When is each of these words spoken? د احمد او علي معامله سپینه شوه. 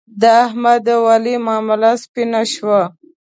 د 0.21 0.23
احمد 0.43 0.85
او 0.95 1.01
علي 1.13 1.35
معامله 1.45 1.91
سپینه 2.03 2.41
شوه. 2.53 2.81